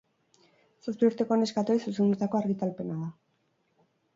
Zazpi 0.87 1.05
urteko 1.09 1.37
neskatoei 1.41 1.77
zuzendutako 1.83 2.41
argitalpena 2.41 2.99
da. 3.05 3.15